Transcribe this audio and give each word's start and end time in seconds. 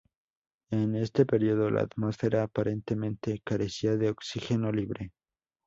En 0.71 0.95
este 0.95 1.27
período, 1.27 1.69
la 1.69 1.81
atmósfera 1.81 2.41
aparentemente 2.41 3.39
carecía 3.45 3.97
de 3.97 4.09
oxígeno 4.09 4.71
libre. 4.71 5.11